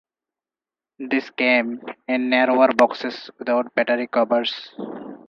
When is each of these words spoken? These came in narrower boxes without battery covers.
These 0.97 1.29
came 1.29 1.79
in 2.07 2.31
narrower 2.31 2.69
boxes 2.69 3.29
without 3.37 3.75
battery 3.75 4.07
covers. 4.07 4.73